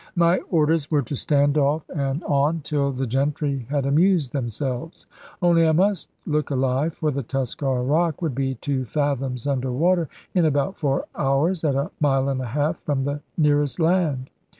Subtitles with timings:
[0.15, 5.05] My orders were to stand off and on, till the gentry had amused themselves.
[5.43, 10.09] Only I must look alive; for the Tuskar rock would be two fathoms under water,
[10.33, 14.31] in about four hours, at a mile and a half from the nearest land.